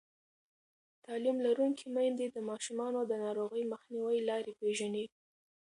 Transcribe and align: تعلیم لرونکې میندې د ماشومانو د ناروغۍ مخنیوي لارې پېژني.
تعلیم 1.05 1.37
لرونکې 1.45 1.85
میندې 1.95 2.27
د 2.31 2.37
ماشومانو 2.49 2.99
د 3.05 3.11
ناروغۍ 3.23 3.63
مخنیوي 3.73 4.19
لارې 4.29 4.51
پېژني. 4.59 5.05